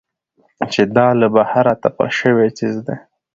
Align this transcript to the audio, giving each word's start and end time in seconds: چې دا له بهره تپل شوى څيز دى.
چې 0.71 0.81
دا 0.95 1.07
له 1.19 1.27
بهره 1.35 1.73
تپل 1.83 2.09
شوى 2.19 2.47
څيز 2.57 2.75
دى. 2.87 2.95